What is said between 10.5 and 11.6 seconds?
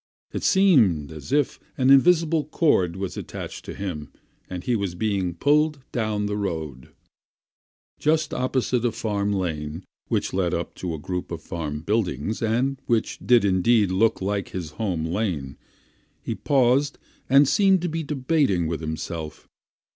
up to a group of